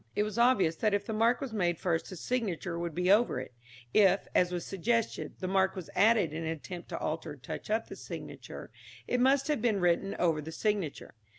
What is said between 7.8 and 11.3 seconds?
the signature, it must have been written over the signature.